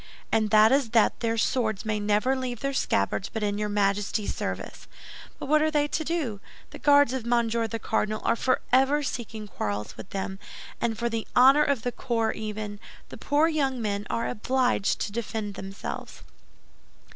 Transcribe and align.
And 0.31 0.49
that 0.49 0.71
is 0.71 0.89
that 0.97 1.19
their 1.19 1.37
swords 1.37 1.85
may 1.85 1.99
never 1.99 2.35
leave 2.35 2.61
their 2.61 2.73
scabbards 2.73 3.29
but 3.29 3.43
in 3.43 3.59
your 3.59 3.69
majesty's 3.69 4.33
service. 4.35 4.87
But 5.37 5.45
what 5.45 5.61
are 5.61 5.69
they 5.69 5.87
to 5.89 6.03
do? 6.03 6.39
The 6.71 6.79
Guards 6.79 7.13
of 7.13 7.23
Monsieur 7.23 7.67
the 7.67 7.77
Cardinal 7.77 8.19
are 8.23 8.35
forever 8.35 9.03
seeking 9.03 9.47
quarrels 9.47 9.95
with 9.97 10.09
them, 10.09 10.39
and 10.81 10.97
for 10.97 11.07
the 11.07 11.27
honor 11.35 11.63
of 11.63 11.83
the 11.83 11.91
corps 11.91 12.33
even, 12.33 12.79
the 13.09 13.17
poor 13.17 13.47
young 13.47 13.79
men 13.79 14.07
are 14.09 14.27
obliged 14.27 14.99
to 15.01 15.11
defend 15.11 15.53
themselves." 15.53 16.23